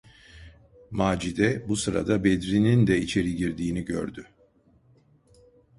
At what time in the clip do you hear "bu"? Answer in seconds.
1.69-1.75